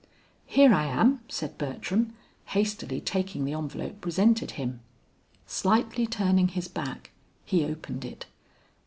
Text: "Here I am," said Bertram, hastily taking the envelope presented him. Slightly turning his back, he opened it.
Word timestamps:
"Here 0.47 0.73
I 0.73 0.85
am," 0.85 1.21
said 1.29 1.59
Bertram, 1.59 2.15
hastily 2.45 2.99
taking 2.99 3.45
the 3.45 3.53
envelope 3.53 4.01
presented 4.01 4.49
him. 4.57 4.79
Slightly 5.45 6.07
turning 6.07 6.47
his 6.47 6.67
back, 6.67 7.11
he 7.45 7.63
opened 7.65 8.03
it. 8.05 8.25